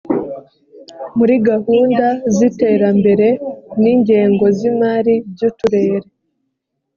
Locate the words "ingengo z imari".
3.93-5.13